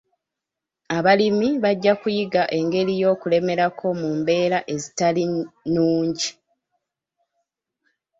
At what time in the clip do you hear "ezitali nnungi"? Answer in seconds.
4.73-6.29